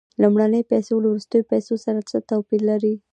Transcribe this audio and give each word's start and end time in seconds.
لومړنۍ 0.21 0.61
پیسې 0.71 0.91
له 0.93 0.97
وروستیو 0.99 1.47
پیسو 1.51 1.75
سره 1.85 1.99
څه 2.09 2.17
توپیر 2.29 2.61
لري 2.71 2.93